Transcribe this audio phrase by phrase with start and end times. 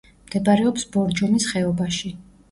[0.27, 2.11] მდებარეობს ბორჯომის ხეობაში.